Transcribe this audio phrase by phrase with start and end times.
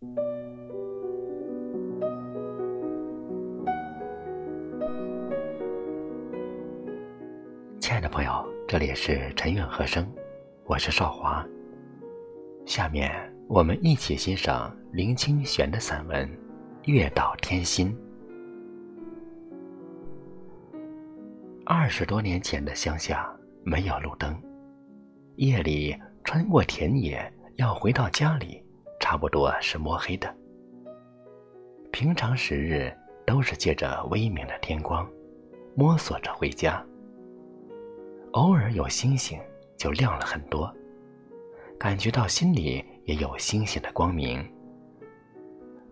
[0.00, 0.10] 亲
[7.90, 10.08] 爱的朋友，这里是陈远和声，
[10.66, 11.44] 我是少华。
[12.64, 13.10] 下面
[13.48, 16.28] 我们一起欣赏林清玄的散文
[16.84, 17.92] 《月到天心》。
[21.66, 23.28] 二十多年前的乡下
[23.64, 24.40] 没有路灯，
[25.34, 28.62] 夜里穿过田野要回到家里，
[29.08, 30.36] 差不多是摸黑的。
[31.90, 32.94] 平常时日
[33.26, 35.10] 都是借着微明的天光，
[35.74, 36.84] 摸索着回家。
[38.32, 39.40] 偶尔有星星，
[39.78, 40.70] 就亮了很多，
[41.80, 44.46] 感觉到心里也有星星的光明。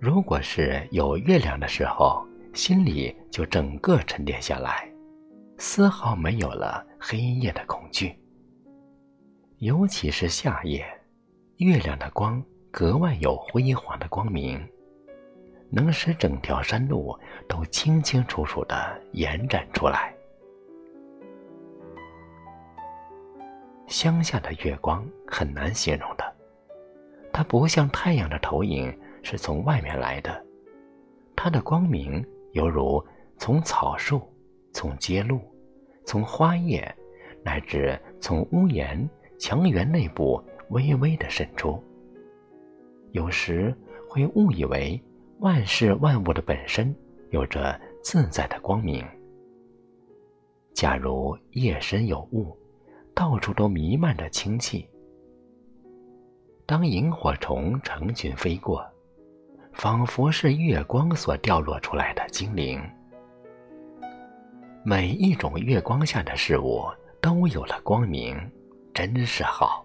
[0.00, 4.92] 如果是有月亮的时候，心里就整个沉淀下来，
[5.56, 8.18] 丝毫没有了黑夜的恐惧。
[9.58, 10.84] 尤其是夏夜，
[11.58, 12.44] 月亮的光
[12.76, 14.60] 格外有辉煌的光明，
[15.70, 17.16] 能使整条山路
[17.46, 20.12] 都清清楚楚的延展出来。
[23.86, 26.34] 乡下的月光很难形容的，
[27.32, 30.44] 它不像太阳的投影是从外面来的，
[31.36, 33.00] 它的光明犹如
[33.36, 34.20] 从草树、
[34.72, 35.40] 从街路、
[36.04, 36.92] 从花叶，
[37.44, 39.08] 乃至从屋檐、
[39.38, 41.80] 墙垣内部微微的渗出。
[43.14, 43.74] 有时
[44.08, 45.02] 会误以为
[45.38, 46.94] 万事万物的本身
[47.30, 49.04] 有着自在的光明。
[50.72, 52.56] 假如夜深有雾。
[53.16, 54.88] 到处都弥漫着清气。
[56.66, 58.84] 当萤火虫成群飞过，
[59.72, 62.82] 仿佛是月光所掉落出来的精灵。
[64.84, 66.82] 每一种月光下的事物
[67.20, 68.36] 都有了光明，
[68.92, 69.83] 真是好。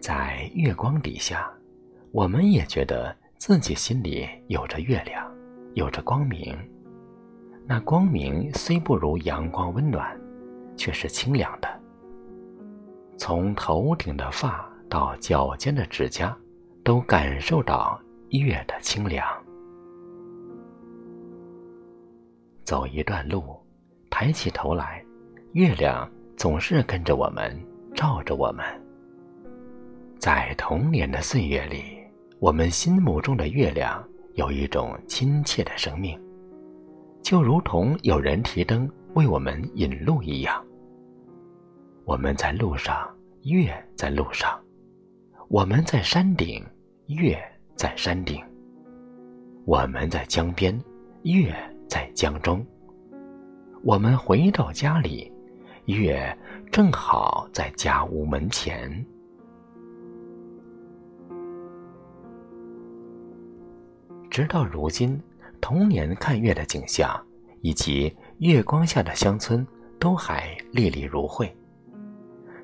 [0.00, 1.50] 在月光底下，
[2.12, 5.30] 我们也觉得自己心里有着月亮，
[5.74, 6.56] 有着光明。
[7.66, 10.18] 那光明虽不如阳光温暖。
[10.80, 11.68] 却是清凉的。
[13.18, 16.34] 从头顶的发到脚尖的指甲，
[16.82, 18.00] 都感受到
[18.30, 19.22] 月的清凉。
[22.64, 23.60] 走一段路，
[24.08, 25.04] 抬起头来，
[25.52, 27.54] 月亮总是跟着我们，
[27.94, 28.64] 照着我们。
[30.20, 31.82] 在童年的岁月里，
[32.40, 36.20] 我们心目中的月亮有一种亲切的生命，
[37.22, 40.62] 就如同有人提灯为我们引路一样。
[42.04, 43.08] 我们在路上，
[43.44, 44.50] 月在路上；
[45.48, 46.62] 我们在山顶，
[47.06, 47.42] 月
[47.74, 48.44] 在山顶；
[49.64, 50.78] 我们在江边，
[51.22, 51.50] 月
[51.88, 52.62] 在江中；
[53.82, 55.32] 我们回到家里，
[55.86, 56.36] 月
[56.70, 59.02] 正好在家屋门前。
[64.30, 65.20] 直到如今，
[65.60, 67.20] 童年看月的景象，
[67.62, 69.66] 以及月光下的乡村，
[69.98, 71.52] 都还历历如绘。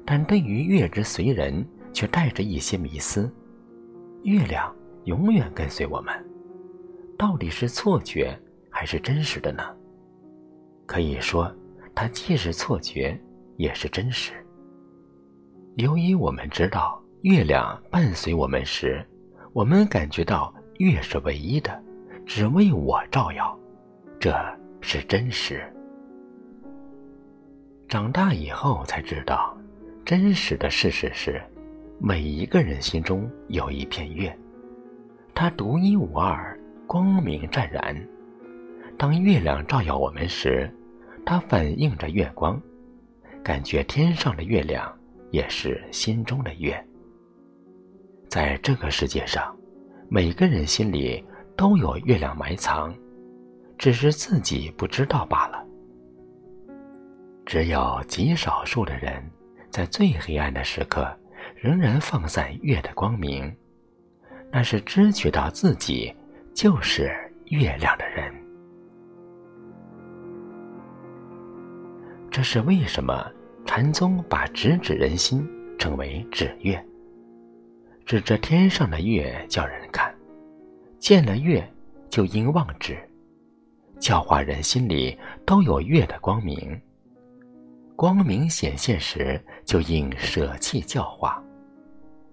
[0.04, 3.28] 但对于月之随人，却带着一些迷思。
[4.22, 4.72] 月亮
[5.04, 6.14] 永远跟随我们，
[7.18, 8.38] 到底是错觉
[8.70, 9.64] 还是真实的呢？
[10.86, 11.52] 可以说，
[11.96, 13.20] 它既是错觉，
[13.56, 14.32] 也是真实。
[15.74, 19.04] 由于我们知道月亮伴随我们时，
[19.52, 21.82] 我们感觉到月是唯一的，
[22.24, 23.58] 只为我照耀，
[24.18, 24.34] 这
[24.80, 25.62] 是真实。
[27.88, 29.56] 长大以后才知道。
[30.04, 31.42] 真实的事实是，
[31.98, 34.32] 每一个人心中有一片月，
[35.34, 38.08] 它独一无二，光明湛然。
[38.96, 40.72] 当月亮照耀我们时，
[41.24, 42.62] 它反映着月光，
[43.42, 44.96] 感觉天上的月亮
[45.32, 46.80] 也是心中的月。
[48.28, 49.52] 在这个世界上，
[50.08, 51.24] 每个人心里
[51.56, 52.94] 都有月亮埋藏，
[53.78, 55.64] 只是自己不知道罢了。
[57.44, 59.22] 只有极少数的人。
[59.68, 61.06] 在最黑暗的时刻，
[61.54, 63.54] 仍然放散月的光明，
[64.50, 66.14] 那是知觉到自己
[66.54, 67.14] 就是
[67.46, 68.32] 月亮的人。
[72.30, 73.30] 这是为什么
[73.66, 75.46] 禅宗把直指人心
[75.78, 76.82] 称为指月，
[78.06, 80.14] 指着天上的月叫人看，
[81.00, 81.68] 见了月
[82.08, 82.96] 就应望之，
[83.98, 86.80] 教化人心里都有月的光明。
[87.96, 91.42] 光明显现时，就应舍弃教化。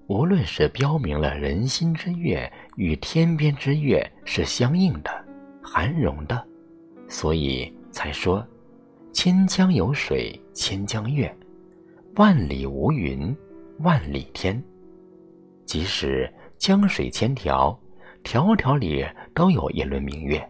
[0.05, 5.09] 无论是标明了人心之月与天边之月是相应的、
[5.59, 6.45] 含容的，
[7.07, 8.45] 所以才说
[9.11, 11.35] ：“千江有水千江月，
[12.17, 13.35] 万里无云
[13.79, 14.63] 万里天。”
[15.65, 17.77] 即使江水千条，
[18.23, 20.49] 条条里都有一轮明月。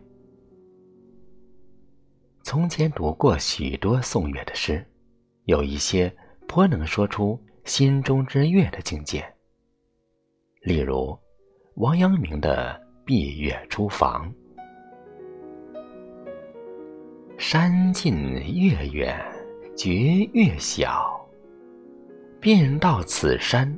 [2.44, 4.86] 从前读过许多颂月的诗，
[5.46, 6.14] 有一些
[6.48, 9.24] 颇能说出心中之月的境界。
[10.62, 11.18] 例如，
[11.76, 14.34] 王阳明的《闭月出房》
[17.40, 18.14] ：“山近
[18.54, 19.18] 月远，
[19.76, 19.94] 觉
[20.34, 21.20] 月小。
[22.40, 23.74] 便道此山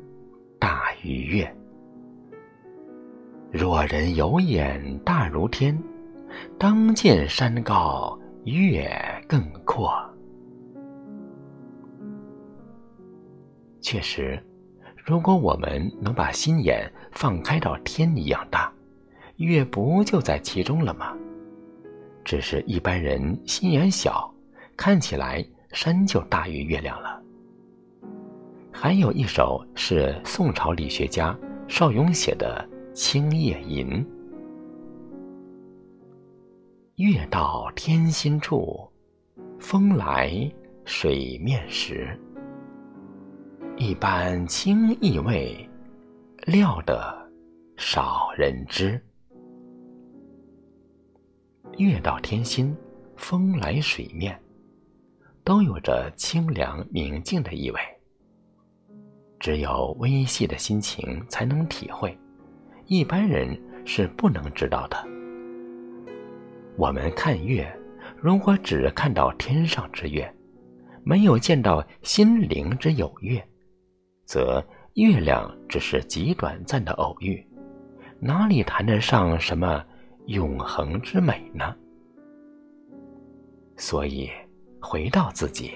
[1.06, 1.56] 大于月。
[3.52, 5.80] 若人有眼大如天，
[6.58, 8.88] 当见山高。”月
[9.28, 9.92] 更阔。
[13.82, 14.40] 确实，
[15.04, 18.72] 如果我们能把心眼放开到天一样大，
[19.38, 21.18] 月不就在其中了吗？
[22.24, 24.32] 只是一般人心眼小，
[24.78, 27.15] 看起来山就大于月亮了。
[28.78, 31.34] 还有一首是宋朝理学家
[31.66, 33.88] 邵雍写的《青叶吟》。
[36.98, 38.86] 月到天心处，
[39.60, 40.52] 风来
[40.84, 42.20] 水面时。
[43.78, 45.58] 一般清意味，
[46.46, 47.32] 料得
[47.78, 49.02] 少人知。
[51.78, 52.76] 月到天心，
[53.16, 54.38] 风来水面，
[55.46, 57.80] 都有着清凉明净的意味。
[59.46, 62.18] 只有微细的心情才能体会，
[62.88, 63.56] 一般人
[63.86, 64.98] 是不能知道的。
[66.78, 67.72] 我们看月，
[68.18, 70.28] 如果只看到天上之月，
[71.04, 73.40] 没有见到心灵之有月，
[74.26, 74.66] 则
[74.96, 77.48] 月亮只是极短暂的偶遇，
[78.20, 79.86] 哪里谈得上什么
[80.26, 81.76] 永恒之美呢？
[83.78, 84.28] 所以，
[84.82, 85.70] 回到自己，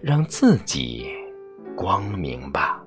[0.00, 1.10] 让自己
[1.76, 2.82] 光明吧。